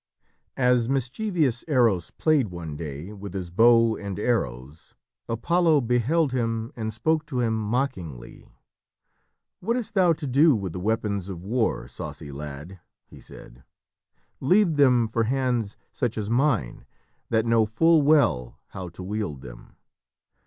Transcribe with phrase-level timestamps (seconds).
[0.57, 4.95] As mischievous Eros played one day with his bow and arrows,
[5.29, 8.47] Apollo beheld him and spoke to him mockingly.
[9.59, 13.63] "What hast thou to do with the weapons of war, saucy lad?" he said.
[14.39, 16.87] "Leave them for hands such as mine,
[17.29, 19.75] that know full well how to wield them.